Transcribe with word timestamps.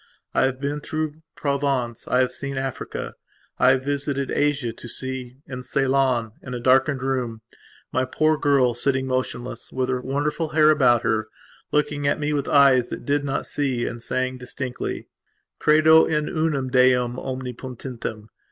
I 0.33 0.45
have 0.45 0.59
been 0.59 0.79
through 0.79 1.21
Provence; 1.35 2.07
I 2.07 2.21
have 2.21 2.31
seen 2.31 2.57
Africa; 2.57 3.13
I 3.59 3.69
have 3.69 3.83
visited 3.85 4.31
Asia 4.31 4.73
to 4.73 4.87
see, 4.87 5.37
in 5.45 5.61
Ceylon, 5.61 6.31
in 6.41 6.55
a 6.55 6.59
darkened 6.59 7.03
room, 7.03 7.41
my 7.91 8.05
poor 8.05 8.35
girl, 8.35 8.73
sitting 8.73 9.05
motionless, 9.05 9.71
with 9.71 9.89
her 9.89 10.01
wonderful 10.01 10.49
hair 10.57 10.71
about 10.71 11.03
her, 11.03 11.27
looking 11.71 12.07
at 12.07 12.19
me 12.19 12.33
with 12.33 12.47
eyes 12.49 12.89
that 12.89 13.05
did 13.05 13.23
not 13.23 13.45
see 13.45 13.83
me, 13.83 13.85
and 13.85 14.01
saying 14.01 14.39
distinctly: 14.39 15.07
"Credo 15.59 16.05
in 16.05 16.27
unum 16.29 16.71
Deum 16.71 17.17
omnipotentem.... 17.17 18.29